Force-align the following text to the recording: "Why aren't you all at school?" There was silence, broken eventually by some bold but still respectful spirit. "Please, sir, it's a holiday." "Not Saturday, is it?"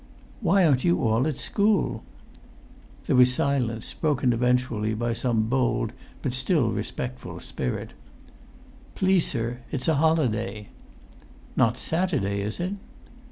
"Why 0.39 0.65
aren't 0.65 0.83
you 0.83 1.03
all 1.07 1.27
at 1.27 1.37
school?" 1.37 2.01
There 3.05 3.15
was 3.15 3.31
silence, 3.35 3.93
broken 3.93 4.33
eventually 4.33 4.95
by 4.95 5.13
some 5.13 5.43
bold 5.43 5.93
but 6.23 6.33
still 6.33 6.71
respectful 6.71 7.39
spirit. 7.39 7.91
"Please, 8.95 9.27
sir, 9.27 9.59
it's 9.71 9.87
a 9.87 9.97
holiday." 10.01 10.69
"Not 11.55 11.77
Saturday, 11.77 12.41
is 12.41 12.59
it?" 12.59 12.73